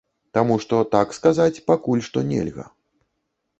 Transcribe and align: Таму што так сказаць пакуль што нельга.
Таму 0.37 0.55
што 0.63 0.79
так 0.95 1.13
сказаць 1.17 1.63
пакуль 1.69 2.03
што 2.09 2.27
нельга. 2.33 2.69